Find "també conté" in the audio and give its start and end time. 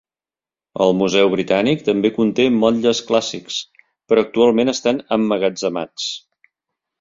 1.89-2.47